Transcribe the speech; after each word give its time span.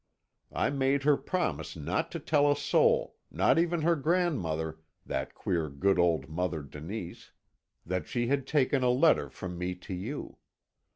I 0.55 0.71
made 0.71 1.03
her 1.03 1.15
promise 1.15 1.75
not 1.75 2.11
to 2.13 2.19
tell 2.19 2.51
a 2.51 2.55
soul, 2.55 3.17
not 3.29 3.59
even 3.59 3.83
her 3.83 3.95
grandmother, 3.95 4.79
that 5.05 5.35
queer, 5.35 5.69
good 5.69 5.99
old 5.99 6.27
Mother 6.27 6.63
Denise, 6.63 7.33
that 7.85 8.07
she 8.07 8.25
had 8.25 8.47
taken 8.47 8.81
a 8.81 8.89
letter 8.89 9.29
from 9.29 9.59
me 9.59 9.75
to 9.75 9.93
you. 9.93 10.37